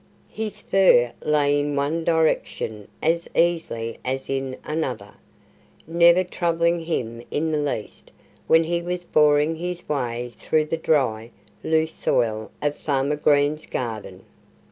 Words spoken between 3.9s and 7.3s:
as in another, never troubling him